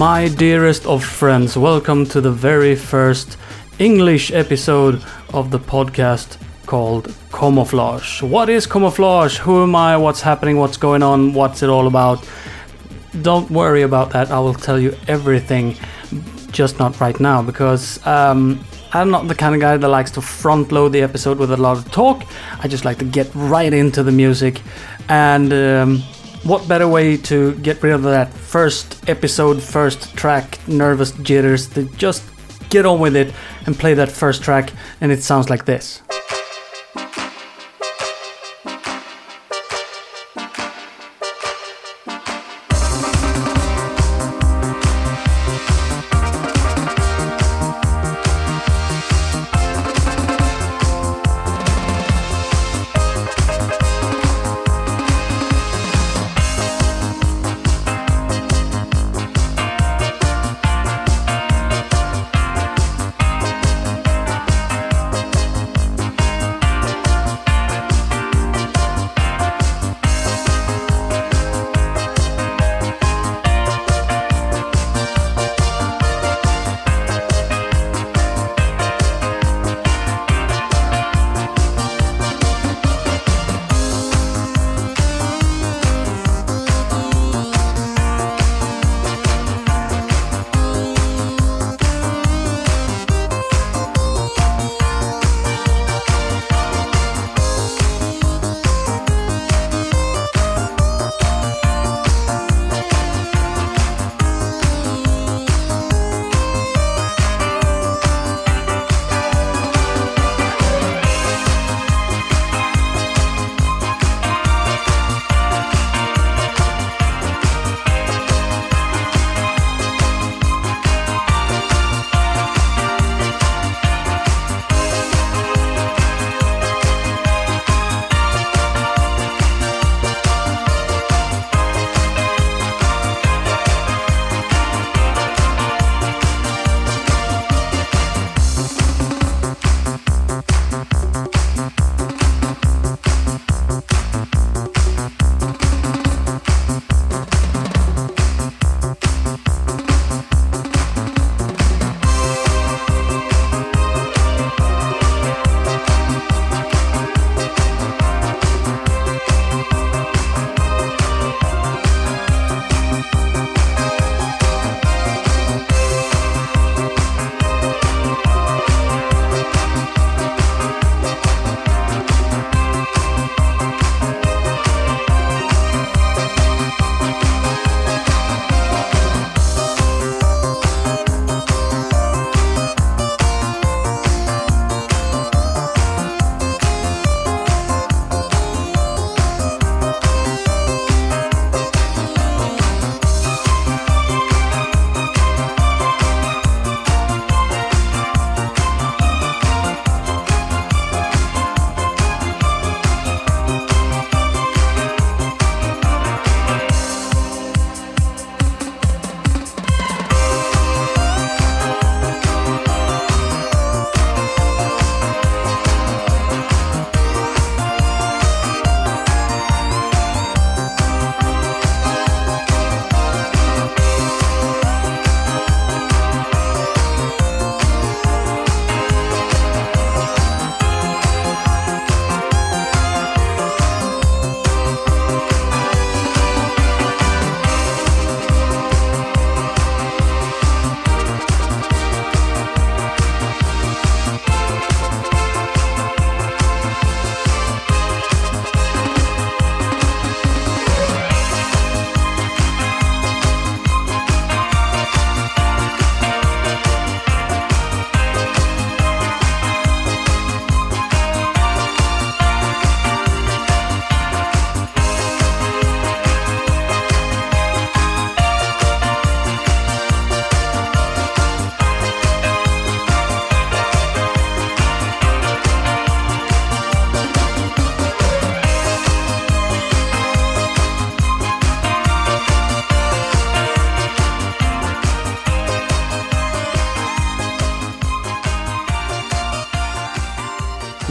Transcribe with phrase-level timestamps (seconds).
[0.00, 3.36] My dearest of friends, welcome to the very first
[3.78, 5.04] English episode
[5.34, 8.22] of the podcast called Camouflage.
[8.22, 9.36] What is camouflage?
[9.36, 9.98] Who am I?
[9.98, 10.56] What's happening?
[10.56, 11.34] What's going on?
[11.34, 12.26] What's it all about?
[13.20, 14.30] Don't worry about that.
[14.30, 15.76] I will tell you everything,
[16.50, 20.22] just not right now because um, I'm not the kind of guy that likes to
[20.22, 22.24] front load the episode with a lot of talk.
[22.60, 24.62] I just like to get right into the music.
[25.10, 26.02] And um,
[26.42, 31.84] what better way to get rid of that first episode, first track, nervous jitters, to
[31.96, 32.22] just
[32.70, 33.34] get on with it
[33.66, 36.02] and play that first track, and it sounds like this.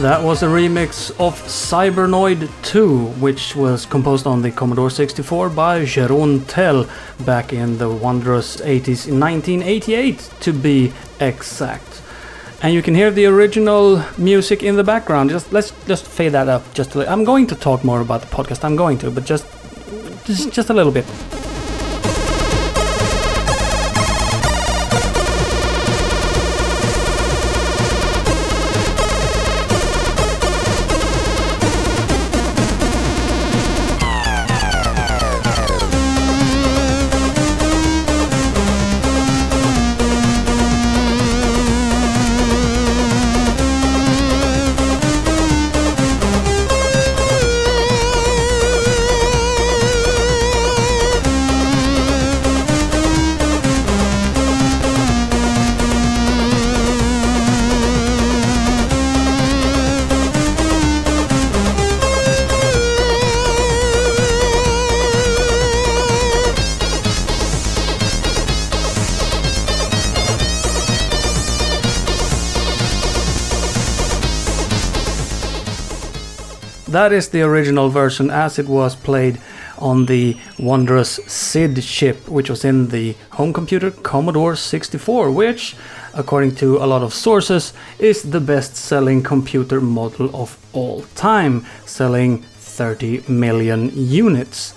[0.00, 5.82] That was a remix of Cybernoid 2, which was composed on the Commodore 64 by
[5.82, 6.88] Jeroen Tel
[7.26, 12.00] back in the wondrous 80s, in 1988 to be exact.
[12.62, 15.28] And you can hear the original music in the background.
[15.28, 17.12] Just let's just fade that up just a little.
[17.12, 18.64] I'm going to talk more about the podcast.
[18.64, 19.44] I'm going to, but just
[20.24, 21.04] just, just a little bit.
[77.10, 79.40] That is the original version as it was played
[79.80, 85.74] on the wondrous SID chip, which was in the home computer Commodore 64, which,
[86.14, 91.66] according to a lot of sources, is the best selling computer model of all time,
[91.84, 94.74] selling 30 million units.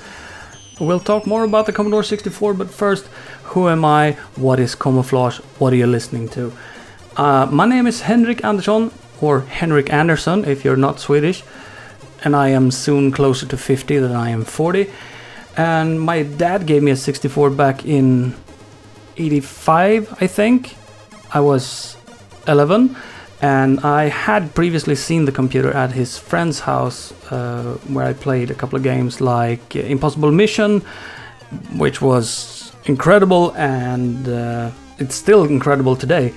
[0.80, 3.06] We'll talk more about the Commodore 64, but first,
[3.44, 4.14] who am I?
[4.38, 5.38] What is camouflage?
[5.60, 6.52] What are you listening to?
[7.16, 8.92] Uh, my name is Henrik Andersson,
[9.22, 11.44] or Henrik Andersson if you're not Swedish
[12.24, 14.90] and I am soon closer to 50 than I am 40.
[15.56, 18.34] And my dad gave me a 64 back in
[19.18, 20.75] 85, I think.
[21.34, 21.98] I was
[22.48, 22.96] 11,
[23.42, 28.52] and I had previously seen the computer at his friend's house uh, where I played
[28.52, 30.81] a couple of games like Impossible Mission,
[31.75, 36.34] which was incredible, and uh, it's still incredible today.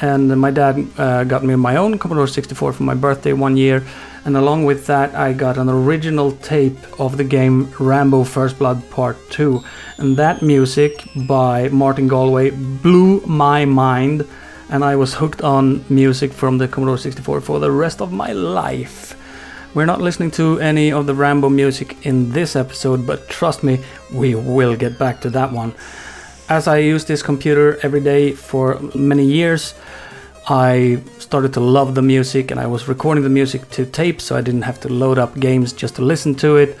[0.00, 3.82] And my dad uh, got me my own Commodore 64 for my birthday one year
[4.26, 8.82] and along with that I got an original tape of the game Rambo First Blood
[8.90, 9.62] Part 2
[9.98, 14.26] and that music by Martin Galway blew my mind
[14.68, 18.32] and I was hooked on music from the Commodore 64 for the rest of my
[18.32, 19.14] life.
[19.74, 23.78] We're not listening to any of the Rambo music in this episode, but trust me,
[24.12, 25.72] we will get back to that one.
[26.48, 29.74] As I use this computer every day for many years,
[30.48, 34.36] I started to love the music and I was recording the music to tape so
[34.36, 36.78] I didn't have to load up games just to listen to it.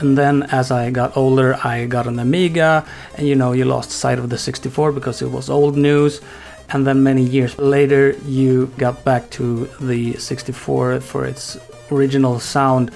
[0.00, 2.86] And then as I got older, I got an Amiga,
[3.16, 6.20] and you know, you lost sight of the 64 because it was old news.
[6.68, 11.56] And then many years later, you got back to the 64 for its
[11.90, 12.90] original sound.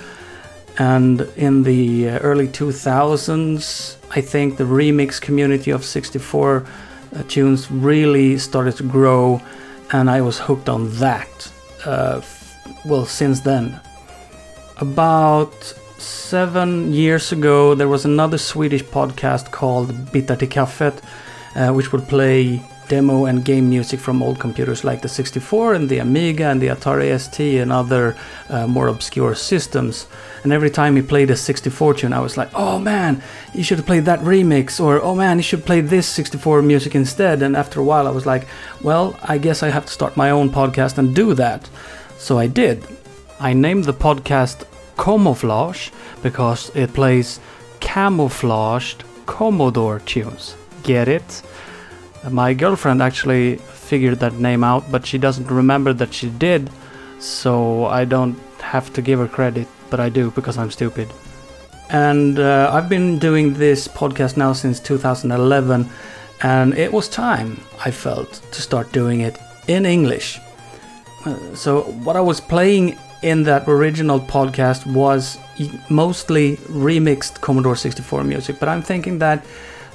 [0.78, 6.64] And in the uh, early 2000s, I think the remix community of 64
[7.14, 9.40] uh, tunes really started to grow
[9.92, 11.52] and I was hooked on that.
[11.84, 12.20] Uh,
[12.84, 13.80] well, since then.
[14.78, 15.52] About
[15.98, 21.00] seven years ago, there was another Swedish podcast called Bitar till kaffet,
[21.56, 25.88] uh, which would play demo and game music from old computers like the 64 and
[25.88, 28.16] the Amiga and the Atari ST and other
[28.48, 30.06] uh, more obscure systems.
[30.42, 33.22] And every time he played a 64 tune, I was like, oh man,
[33.54, 36.94] you should have played that remix, or oh man, you should play this 64 music
[36.96, 37.42] instead.
[37.42, 38.48] And after a while, I was like,
[38.82, 41.70] well, I guess I have to start my own podcast and do that.
[42.18, 42.84] So I did.
[43.38, 44.64] I named the podcast
[44.98, 45.90] Camouflage
[46.22, 47.38] because it plays
[47.78, 50.56] camouflaged Commodore tunes.
[50.82, 51.42] Get it?
[52.28, 56.70] My girlfriend actually figured that name out, but she doesn't remember that she did,
[57.18, 61.08] so I don't have to give her credit, but I do because I'm stupid.
[61.88, 65.88] And uh, I've been doing this podcast now since 2011,
[66.42, 70.38] and it was time, I felt, to start doing it in English.
[71.24, 75.38] Uh, so, what I was playing in that original podcast was
[75.88, 79.44] mostly remixed Commodore 64 music, but I'm thinking that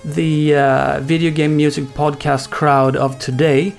[0.06, 3.74] the uh, video game music podcast crowd of today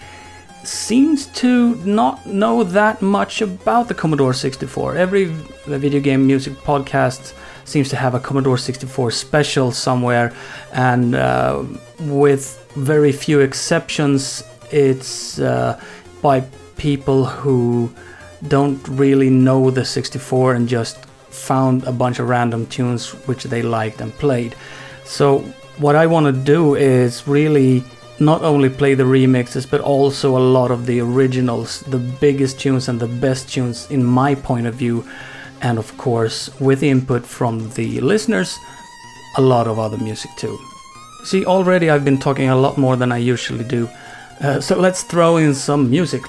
[0.64, 4.96] seems to not know that much about the Commodore 64.
[4.96, 5.26] Every
[5.66, 7.32] video game music podcast
[7.64, 10.32] seems to have a Commodore 64 special somewhere,
[10.72, 11.62] and uh,
[12.00, 14.42] with very few exceptions,
[14.72, 15.80] it's uh,
[16.22, 16.40] by
[16.76, 17.88] people who
[18.48, 23.62] don't really know the 64 and just found a bunch of random tunes which they
[23.62, 24.56] liked and played.
[25.04, 25.44] So
[25.78, 27.84] what I want to do is really
[28.18, 32.88] not only play the remixes but also a lot of the originals, the biggest tunes
[32.88, 35.04] and the best tunes in my point of view,
[35.60, 38.58] and of course, with input from the listeners,
[39.36, 40.58] a lot of other music too.
[41.24, 43.88] See, already I've been talking a lot more than I usually do,
[44.40, 46.22] uh, so let's throw in some music.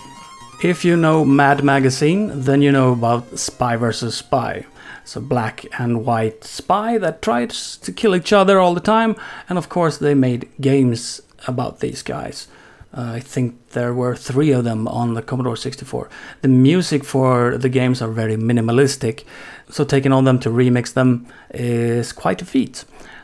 [0.63, 4.15] If you know Mad Magazine, then you know about Spy vs.
[4.15, 4.65] Spy.
[5.07, 9.15] It's a black and white spy that tries to kill each other all the time,
[9.47, 12.49] and of course, they made games about these guys.
[12.93, 16.09] Uh, I think there were three of them on the Commodore 64.
[16.41, 19.23] The music for the games are very minimalistic,
[19.69, 22.83] so taking on them to remix them is quite a feat.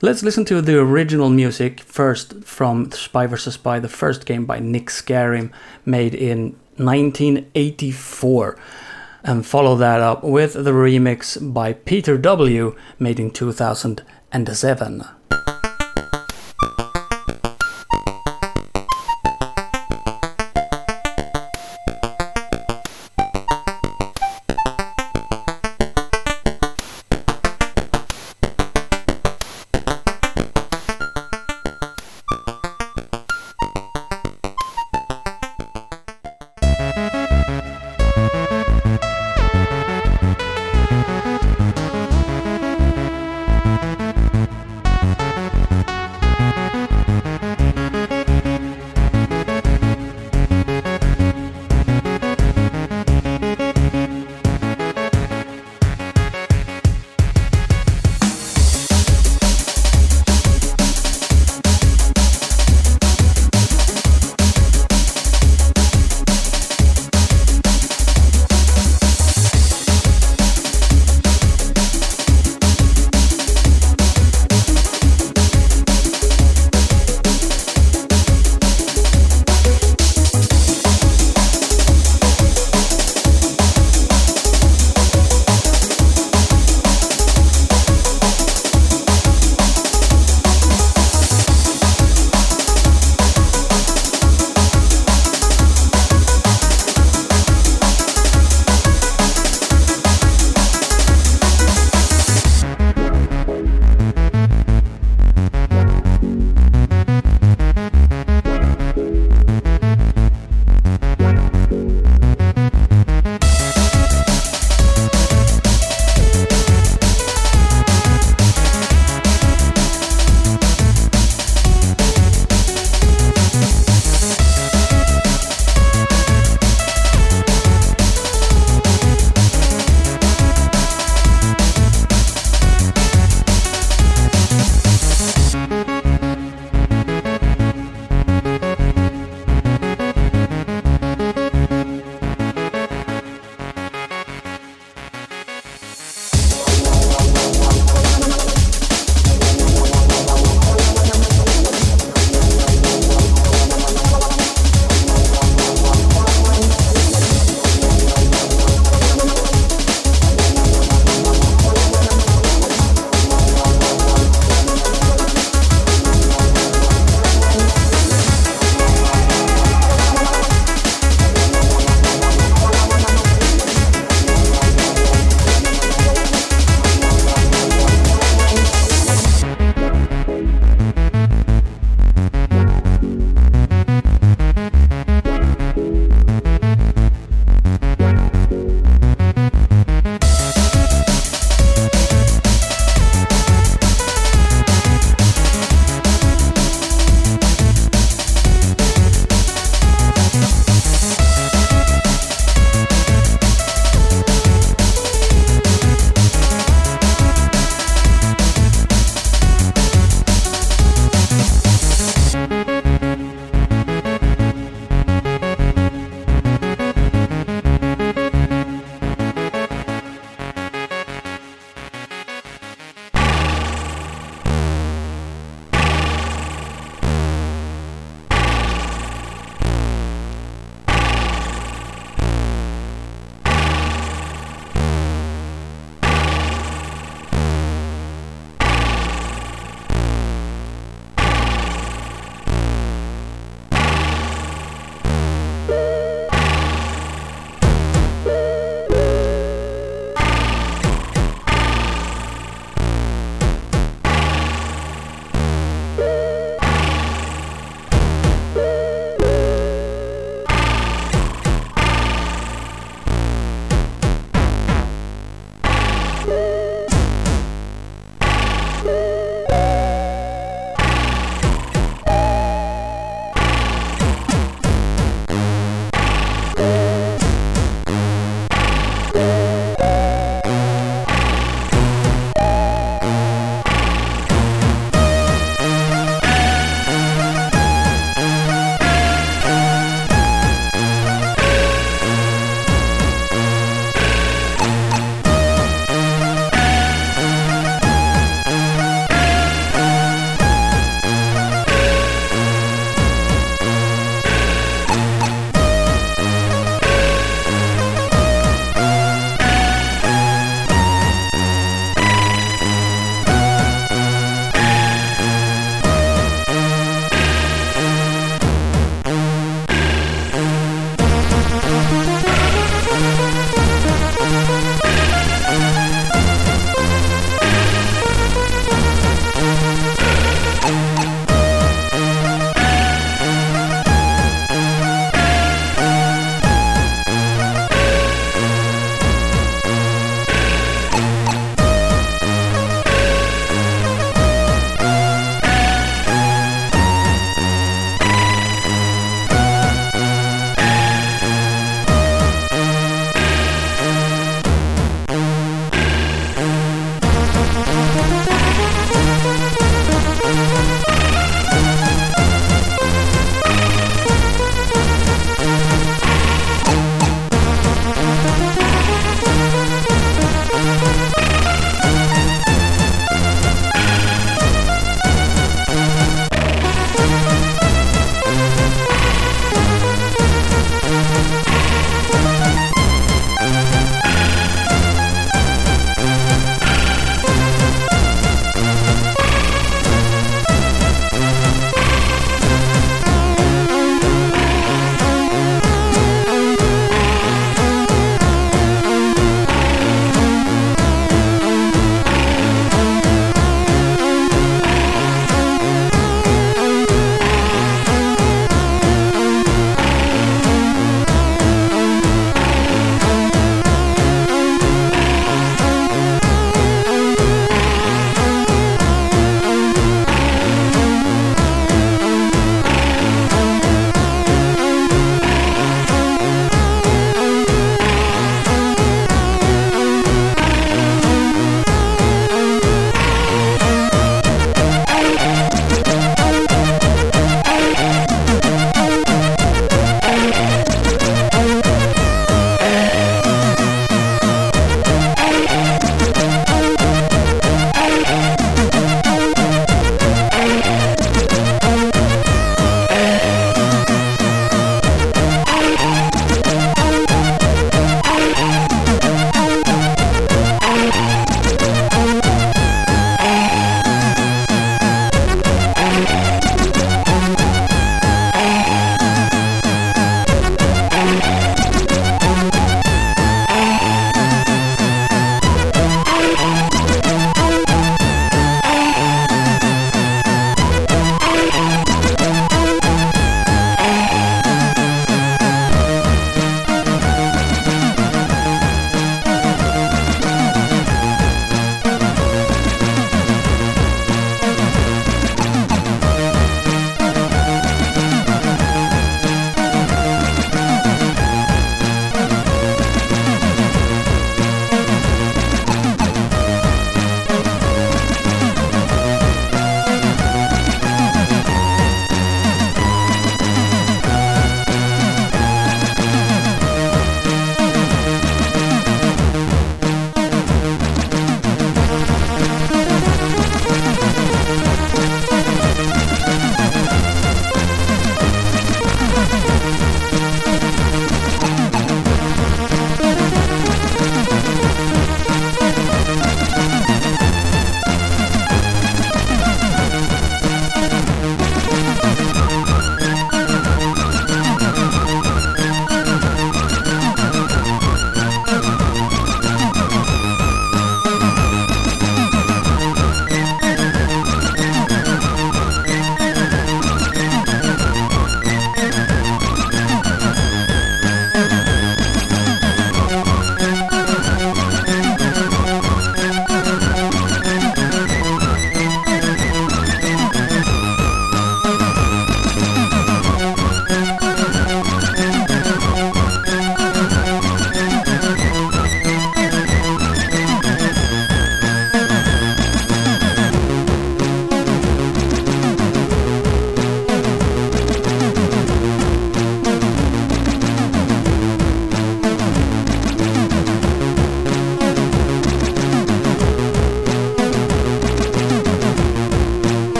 [0.00, 3.54] Let's listen to the original music first from Spy vs.
[3.54, 5.50] Spy, the first game by Nick Scarim,
[5.84, 8.58] made in 1984,
[9.24, 15.04] and follow that up with the remix by Peter W., made in 2007.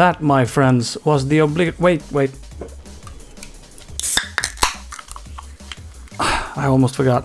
[0.00, 1.78] That, my friends, was the obligate.
[1.78, 2.30] Wait, wait.
[6.18, 7.24] I almost forgot.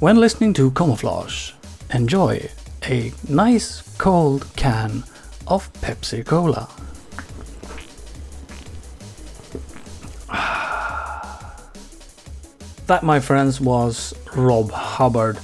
[0.00, 1.52] When listening to Camouflage,
[1.92, 2.48] enjoy
[2.88, 5.04] a nice cold can
[5.46, 6.70] of Pepsi Cola.
[12.86, 15.38] That, my friends, was Rob Hubbard.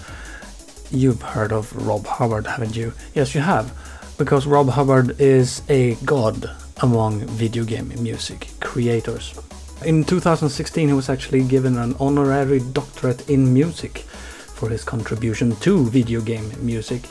[0.90, 2.94] You've heard of Rob Hubbard, haven't you?
[3.12, 3.70] Yes, you have,
[4.18, 6.50] because Rob Hubbard is a god
[6.82, 9.38] among video game music creators.
[9.84, 15.84] In 2016, he was actually given an honorary doctorate in music for his contribution to
[15.88, 17.02] video game music.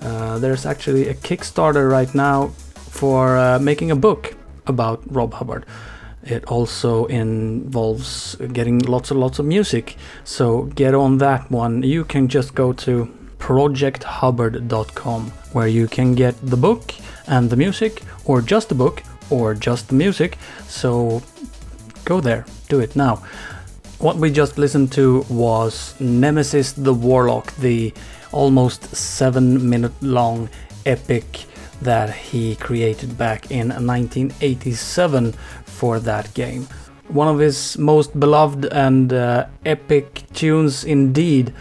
[0.00, 2.48] Uh, there's actually a Kickstarter right now
[2.90, 4.36] for uh, making a book
[4.68, 5.66] about Rob Hubbard.
[6.22, 9.96] It also involves getting lots and lots of music.
[10.24, 11.82] So get on that one.
[11.82, 16.94] You can just go to projecthubbard.com where you can get the book
[17.26, 20.38] and the music, or just the book, or just the music.
[20.68, 21.22] So
[22.04, 23.22] go there, do it now.
[23.98, 27.92] What we just listened to was Nemesis the Warlock, the
[28.30, 30.48] almost seven minute long
[30.84, 31.46] epic
[31.82, 35.32] that he created back in 1987
[35.64, 36.68] for that game.
[37.08, 41.52] One of his most beloved and uh, epic tunes indeed,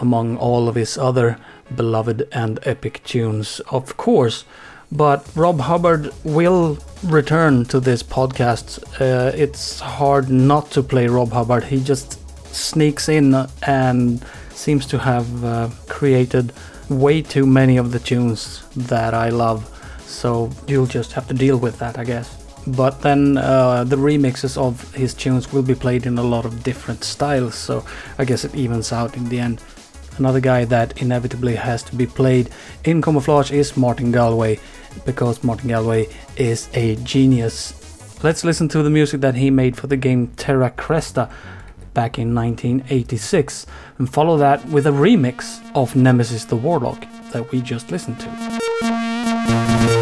[0.00, 1.38] among all of his other
[1.74, 4.44] beloved and epic tunes, of course.
[4.92, 8.82] But Rob Hubbard will return to this podcast.
[9.00, 11.64] Uh, it's hard not to play Rob Hubbard.
[11.64, 12.20] He just
[12.54, 13.34] sneaks in
[13.66, 16.52] and seems to have uh, created
[16.88, 19.68] way too many of the tunes that I love.
[20.06, 24.56] So you'll just have to deal with that, I guess but then uh, the remixes
[24.56, 27.84] of his tunes will be played in a lot of different styles, so
[28.18, 29.60] I guess it evens out in the end.
[30.18, 32.48] Another guy that inevitably has to be played
[32.84, 34.60] in Camouflage is Martin Galway,
[35.04, 37.74] because Martin Galway is a genius.
[38.22, 41.30] Let's listen to the music that he made for the game Terra Cresta
[41.94, 43.66] back in 1986,
[43.98, 49.93] and follow that with a remix of Nemesis the Warlock that we just listened to.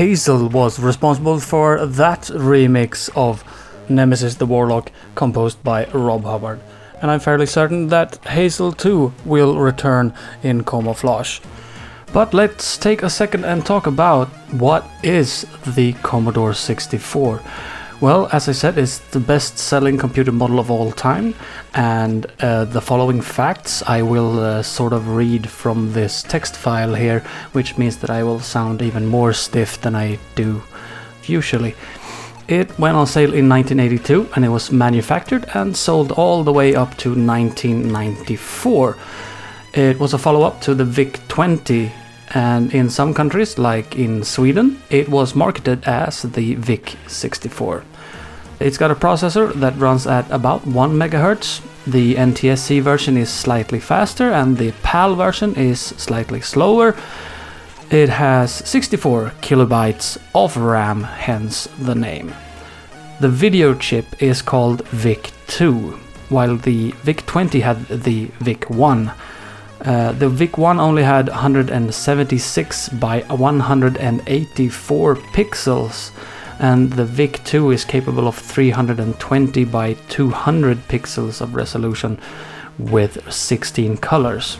[0.00, 3.44] Hazel was responsible for that remix of
[3.90, 6.58] Nemesis the Warlock composed by Rob Hubbard.
[7.02, 11.40] And I'm fairly certain that Hazel too will return in Camouflage.
[12.14, 17.42] But let's take a second and talk about what is the Commodore 64.
[18.00, 21.34] Well, as I said, it's the best selling computer model of all time,
[21.74, 26.94] and uh, the following facts I will uh, sort of read from this text file
[26.94, 27.20] here,
[27.52, 30.62] which means that I will sound even more stiff than I do
[31.24, 31.74] usually.
[32.48, 36.74] It went on sale in 1982 and it was manufactured and sold all the way
[36.74, 38.96] up to 1994.
[39.74, 41.92] It was a follow up to the VIC 20,
[42.32, 47.84] and in some countries, like in Sweden, it was marketed as the VIC 64.
[48.60, 51.62] It's got a processor that runs at about 1 MHz.
[51.86, 56.94] The NTSC version is slightly faster, and the PAL version is slightly slower.
[57.90, 62.34] It has 64 kilobytes of RAM, hence the name.
[63.20, 65.94] The video chip is called VIC-2,
[66.28, 69.14] while the VIC-20 had the VIC-1.
[69.80, 76.10] Uh, the VIC-1 only had 176 by 184 pixels,
[76.60, 82.20] and the VIC-2 is capable of 320 by 200 pixels of resolution
[82.78, 84.58] with 16 colors.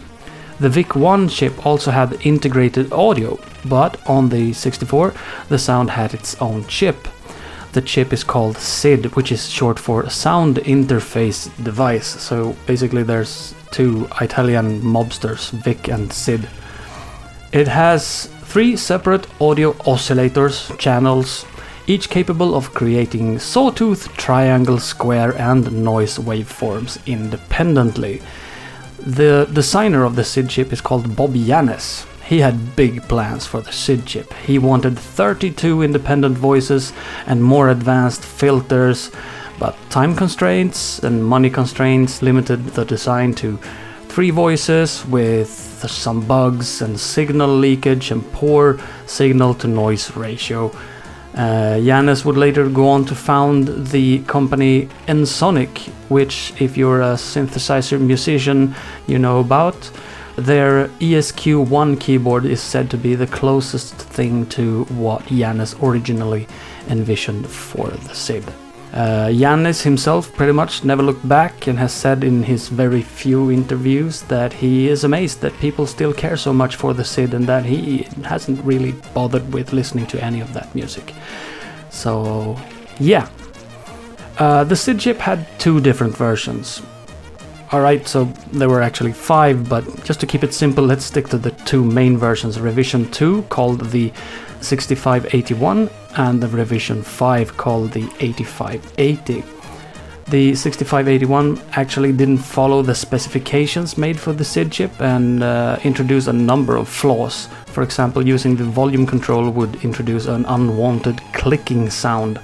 [0.58, 5.14] The VIC-1 chip also had integrated audio, but on the 64
[5.48, 7.06] the sound had its own chip.
[7.72, 12.06] The chip is called SID, which is short for Sound Interface Device.
[12.06, 16.48] So basically there's two Italian mobsters, Vic and Sid.
[17.52, 21.44] It has three separate audio oscillators channels,
[21.90, 28.22] each capable of creating sawtooth, triangle, square, and noise waveforms independently.
[29.00, 32.06] The designer of the SID chip is called Bob Yannes.
[32.24, 34.32] He had big plans for the SID chip.
[34.34, 36.92] He wanted 32 independent voices
[37.26, 39.10] and more advanced filters,
[39.58, 43.58] but time constraints and money constraints limited the design to
[44.06, 45.50] three voices with
[45.88, 50.70] some bugs and signal leakage and poor signal to noise ratio.
[51.34, 57.14] Uh, Yannes would later go on to found the company Ensoniq, which, if you're a
[57.14, 58.74] synthesizer musician,
[59.06, 59.90] you know about.
[60.36, 66.48] Their ESQ1 keyboard is said to be the closest thing to what Yannes originally
[66.88, 68.44] envisioned for the SID.
[68.92, 74.22] Uh, himself pretty much never looked back and has said in his very few interviews
[74.22, 77.64] that he is amazed that people still care so much for the SID and that
[77.64, 81.14] he hasn't really bothered with listening to any of that music.
[81.90, 82.58] So,
[82.98, 83.28] yeah.
[84.38, 86.82] Uh, the SID chip had two different versions.
[87.72, 91.38] Alright, so there were actually five, but just to keep it simple, let's stick to
[91.38, 92.58] the two main versions.
[92.58, 94.12] Revision 2 called the
[94.60, 99.44] 6581 and the revision 5 called the 8580.
[100.30, 106.28] The 6581 actually didn't follow the specifications made for the SID chip and uh, introduced
[106.28, 107.48] a number of flaws.
[107.66, 112.38] For example, using the volume control would introduce an unwanted clicking sound.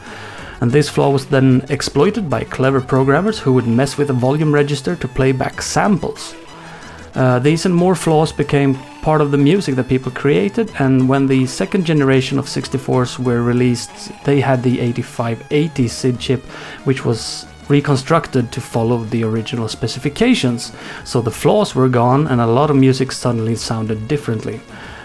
[0.60, 4.52] And this flaw was then exploited by clever programmers who would mess with the volume
[4.52, 6.34] register to play back samples.
[7.14, 11.28] Uh, these and more flaws became part of the music that people created, and when
[11.28, 16.42] the second generation of 64s were released, they had the 8580 SID chip,
[16.82, 20.72] which was reconstructed to follow the original specifications.
[21.04, 24.60] So the flaws were gone, and a lot of music suddenly sounded differently.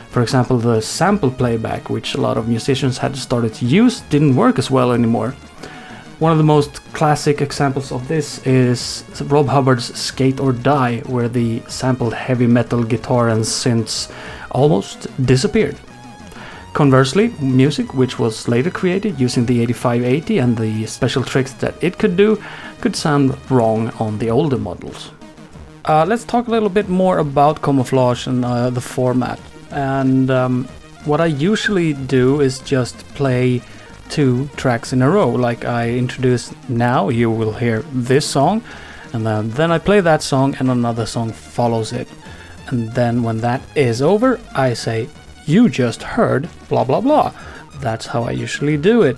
[0.10, 4.36] For example, the sample playback, which a lot of musicians had started to use, didn't
[4.36, 5.36] work as well anymore.
[6.22, 11.28] One of the most classic examples of this is Rob Hubbard's Skate or Die, where
[11.28, 14.12] the sampled heavy metal guitar and synths
[14.52, 15.78] almost disappeared.
[16.74, 21.98] Conversely, music which was later created using the 8580 and the special tricks that it
[21.98, 22.40] could do
[22.82, 25.10] could sound wrong on the older models.
[25.86, 29.40] Uh, let's talk a little bit more about camouflage and uh, the format.
[29.72, 30.66] And um,
[31.06, 33.64] what I usually do is just play
[34.12, 35.30] two tracks in a row.
[35.30, 38.62] Like I introduce now, you will hear this song,
[39.14, 42.08] and then, then I play that song, and another song follows it.
[42.68, 45.10] And then when that is over, I say,
[45.46, 47.34] You just heard blah blah blah.
[47.80, 49.18] That's how I usually do it.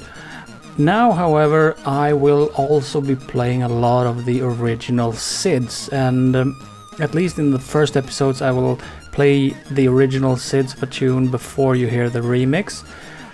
[0.78, 6.68] Now, however, I will also be playing a lot of the original SIDs, and um,
[7.00, 8.80] at least in the first episodes, I will
[9.12, 12.84] play the original SIDs of a tune before you hear the remix.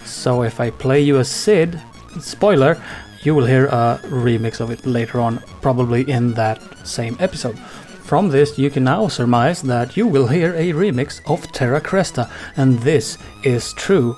[0.04, 1.80] So if I play you a Sid,
[2.20, 2.82] spoiler,
[3.24, 7.58] you will hear a remix of it later on, probably in that same episode.
[7.60, 12.32] From this, you can now surmise that you will hear a remix of Terra Cresta,
[12.58, 14.18] and this is true,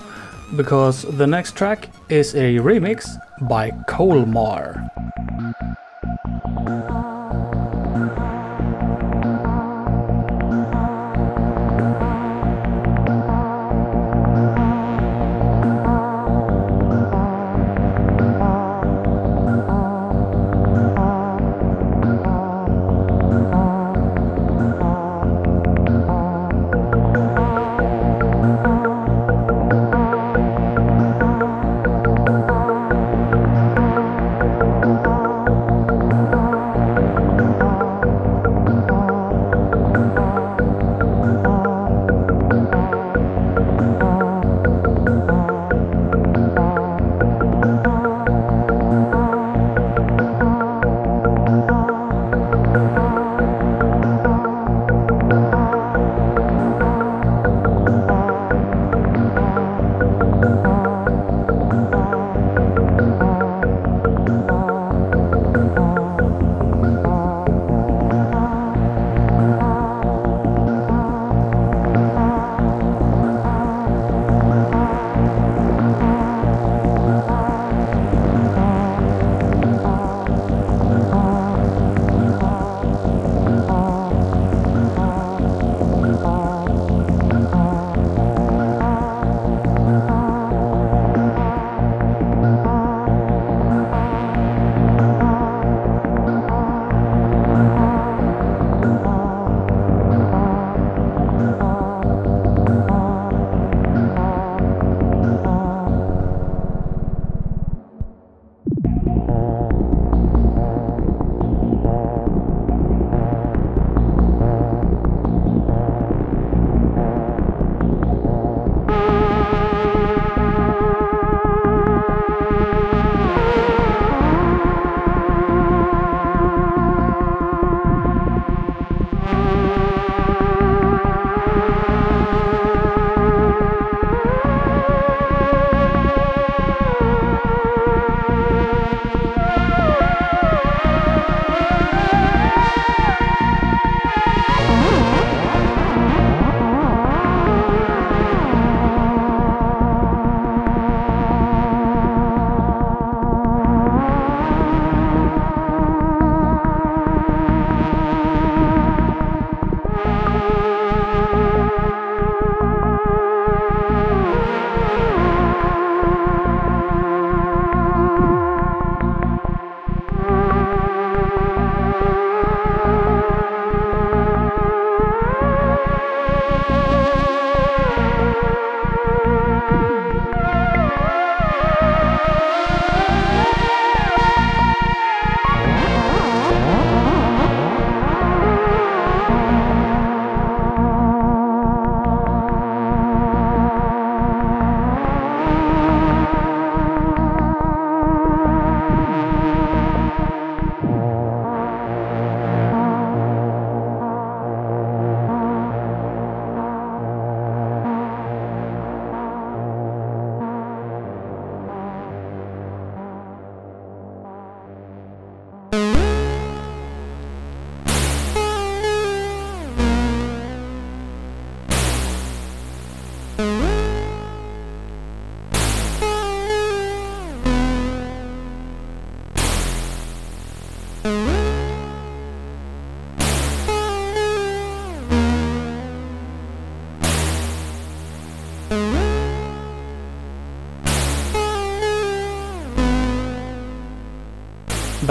[0.56, 3.06] because the next track is a remix
[3.42, 5.11] by Colmar.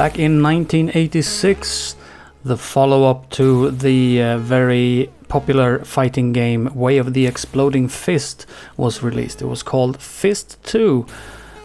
[0.01, 1.95] Back in 1986,
[2.43, 8.47] the follow up to the uh, very popular fighting game Way of the Exploding Fist
[8.77, 9.43] was released.
[9.43, 11.05] It was called Fist 2,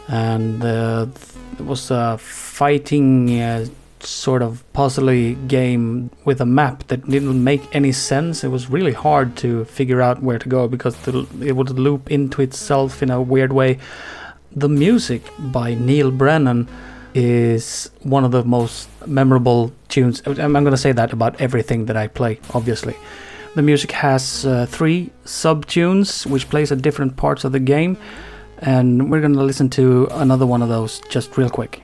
[0.09, 1.07] and uh,
[1.57, 3.65] it was a fighting uh,
[4.01, 8.43] sort of puzzly game with a map that didn't make any sense.
[8.43, 12.43] It was really hard to figure out where to go because it would loop into
[12.43, 13.79] itself in a weird way.
[14.51, 16.67] The music by Neil Brennan
[17.17, 20.21] is one of the most memorable tunes.
[20.27, 22.95] I'm going to say that about everything that I play, obviously.
[23.55, 27.97] The music has uh, three sub tunes which plays at different parts of the game,
[28.59, 31.81] and we're going to listen to another one of those just real quick.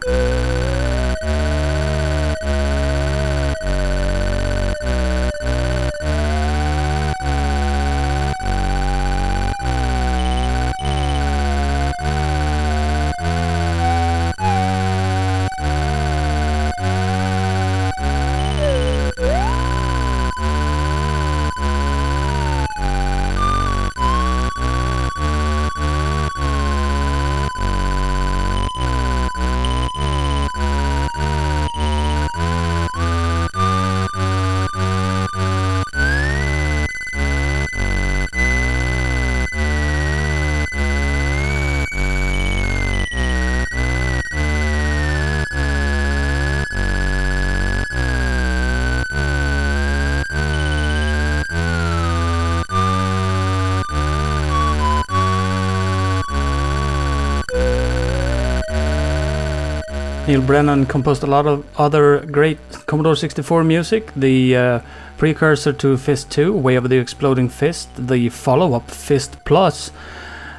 [60.46, 64.12] Brennan composed a lot of other great Commodore 64 music.
[64.16, 64.80] The uh,
[65.18, 69.92] precursor to Fist 2, Way of the Exploding Fist, the follow up Fist Plus,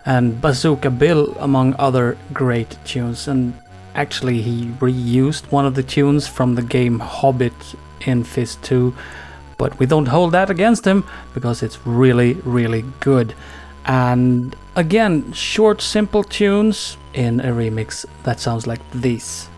[0.06, 3.28] and Bazooka Bill, among other great tunes.
[3.28, 3.54] And
[3.94, 7.74] actually, he reused one of the tunes from the game Hobbit
[8.06, 8.94] in Fist 2,
[9.58, 11.04] but we don't hold that against him
[11.34, 13.34] because it's really, really good.
[13.86, 19.48] And again, short, simple tunes in a remix that sounds like this.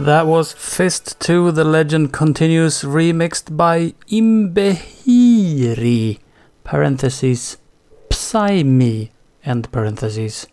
[0.00, 6.18] That was Fist 2 The Legend Continues remixed by Imbehiri.
[6.64, 7.58] Parentheses
[8.10, 9.10] Psyme
[9.44, 10.46] end parentheses.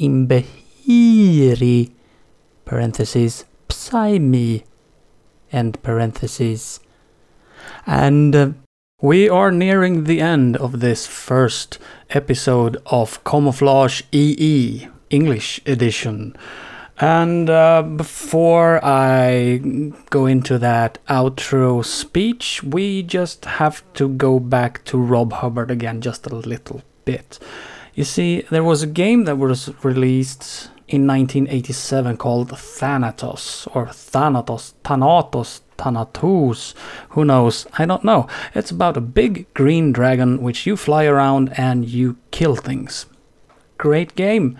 [0.00, 1.92] Imbehiri.
[2.64, 4.64] Parentheses Psyme
[5.52, 6.80] end parentheses.
[7.86, 8.50] And uh,
[9.00, 11.78] we are nearing the end of this first
[12.10, 16.36] episode of Camouflage EE English edition.
[16.98, 19.58] And uh, before I
[20.08, 26.00] go into that outro speech, we just have to go back to Rob Hubbard again
[26.00, 27.38] just a little bit.
[27.94, 34.74] You see, there was a game that was released in 1987 called Thanatos, or Thanatos,
[34.82, 36.74] Thanatos, Thanatos,
[37.10, 38.26] who knows, I don't know.
[38.54, 43.06] It's about a big green dragon which you fly around and you kill things.
[43.78, 44.56] Great game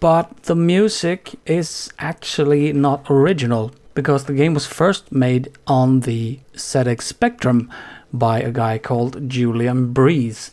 [0.00, 6.40] but the music is actually not original because the game was first made on the
[6.54, 7.70] ZX Spectrum
[8.12, 10.52] by a guy called Julian Breeze,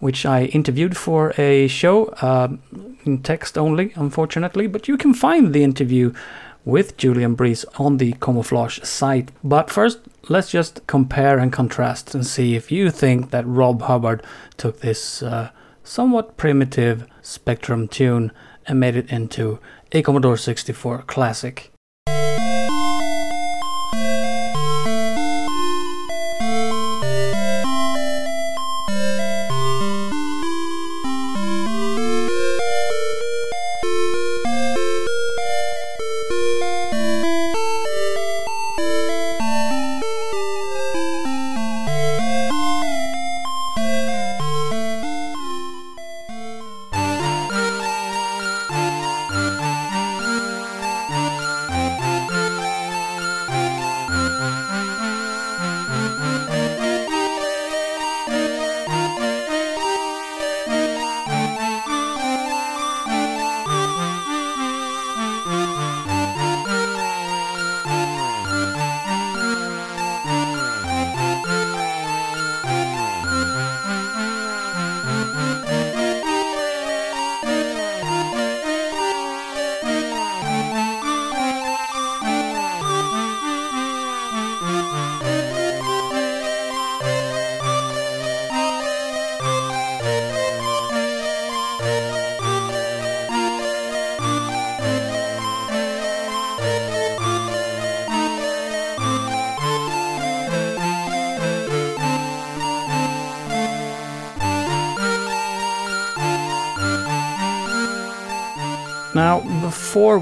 [0.00, 2.48] which I interviewed for a show uh,
[3.04, 4.66] in text only, unfortunately.
[4.66, 6.12] But you can find the interview
[6.64, 9.30] with Julian Breeze on the Camouflage site.
[9.42, 14.22] But first, let's just compare and contrast and see if you think that Rob Hubbard
[14.56, 15.50] took this uh,
[15.84, 18.32] somewhat primitive Spectrum tune
[18.70, 19.58] and made it into
[19.90, 21.69] a Commodore 64 classic.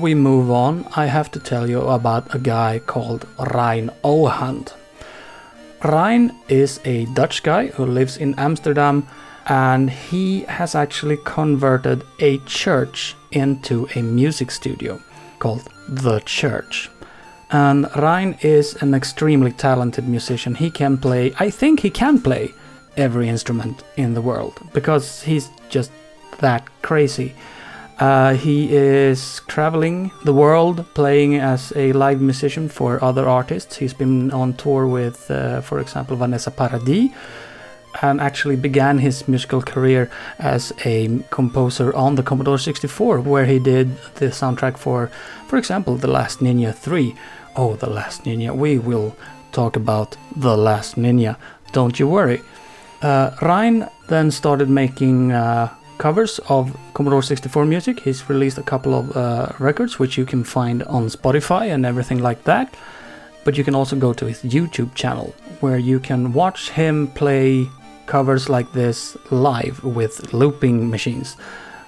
[0.01, 4.73] We move on, I have to tell you about a guy called Reyn Ouwehand.
[5.83, 9.09] Reyn is a Dutch guy who lives in Amsterdam
[9.47, 15.03] and he has actually converted a church into a music studio
[15.41, 16.91] called The Church.
[17.51, 20.55] And Reyn is an extremely talented musician.
[20.55, 22.55] He can play, I think he can play
[22.97, 25.91] every instrument in the world because he's just
[26.39, 27.35] that crazy.
[27.99, 33.77] Uh, he is traveling the world playing as a live musician for other artists.
[33.77, 37.11] He's been on tour with, uh, for example, Vanessa Paradis,
[38.01, 43.59] and actually began his musical career as a composer on the Commodore 64, where he
[43.59, 45.11] did the soundtrack for,
[45.49, 47.17] for example, The Last Ninja 3.
[47.57, 48.55] Oh, The Last Ninja.
[48.55, 49.17] We will
[49.51, 51.37] talk about The Last Ninja.
[51.73, 52.43] Don't you worry.
[53.03, 58.01] Uh, Reyn then started making uh, covers of Commodore 64 music.
[58.01, 62.19] He's released a couple of uh, records which you can find on Spotify and everything
[62.19, 62.75] like that.
[63.45, 67.69] But you can also go to his YouTube channel where you can watch him play
[68.07, 71.37] covers like this live with looping machines.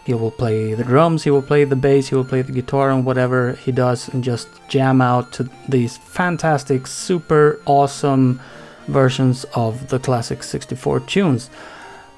[0.05, 2.91] He will play the drums, he will play the bass, he will play the guitar,
[2.91, 8.41] and whatever he does, and just jam out to these fantastic, super awesome
[8.89, 11.51] versions of the classic 64 tunes.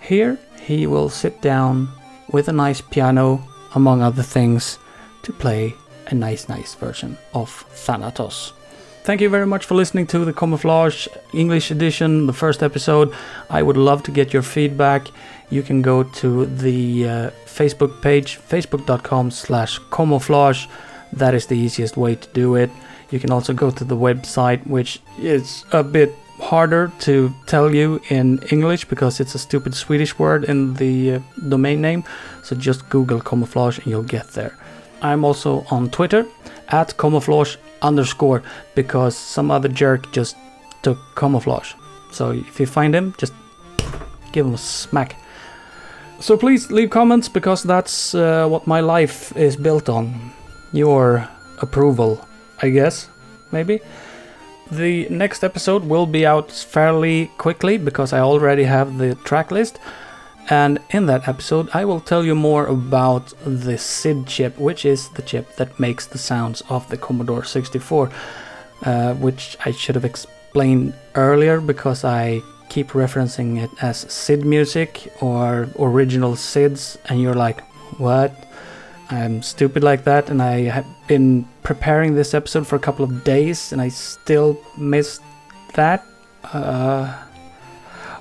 [0.01, 1.89] Here, he will sit down
[2.31, 3.43] with a nice piano,
[3.75, 4.79] among other things,
[5.23, 5.75] to play
[6.07, 8.53] a nice, nice version of Thanatos.
[9.05, 13.13] Thank you very much for listening to the Camouflage English edition, the first episode.
[13.51, 15.09] I would love to get your feedback.
[15.51, 20.67] You can go to the uh, Facebook page, facebook.com slash camouflage.
[21.13, 22.71] That is the easiest way to do it.
[23.11, 28.01] You can also go to the website, which is a bit harder to tell you
[28.11, 32.05] in English because it's a stupid Swedish word in the uh, domain name.
[32.43, 34.59] So just Google camouflage and you'll get there.
[35.03, 36.26] I'm also on Twitter
[36.68, 38.43] at camouflage underscore
[38.74, 40.36] because some other jerk just
[40.82, 41.74] took camouflage.
[42.11, 43.32] So if you find him, just
[44.32, 45.16] give him a smack.
[46.20, 50.32] So please leave comments because that's uh, what my life is built on.
[50.72, 51.28] Your
[51.61, 52.26] approval,
[52.62, 53.09] I guess,
[53.51, 53.80] maybe.
[54.73, 59.79] The next episode will be out fairly quickly because I already have the track list.
[60.49, 65.11] And in that episode, I will tell you more about the SID chip, which is
[65.11, 68.11] the chip that makes the sounds of the Commodore 64,
[68.85, 75.12] uh, which I should have explained earlier because I keep referencing it as SID music
[75.20, 77.61] or original SIDs, and you're like,
[77.99, 78.41] what?
[79.13, 83.25] I'm stupid like that, and I have been preparing this episode for a couple of
[83.25, 85.21] days, and I still missed
[85.75, 86.05] that.
[86.53, 87.13] Uh,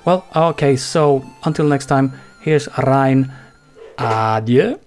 [0.04, 3.32] well, okay, so until next time, here's Ryan.
[3.98, 4.78] Adieu.